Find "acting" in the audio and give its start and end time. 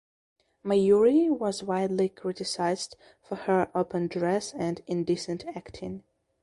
5.55-6.01